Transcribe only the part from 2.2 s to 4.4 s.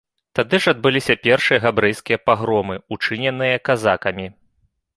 пагромы, учыненыя казакамі.